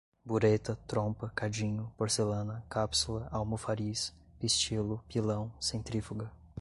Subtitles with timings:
[0.25, 6.31] bureta, trompa, cadinho, porcelana, cápsula, almofariz, pistilo, pilão, centrífuga